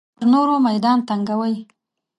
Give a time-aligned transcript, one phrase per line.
[0.17, 1.55] پر نورو میدان تنګوي.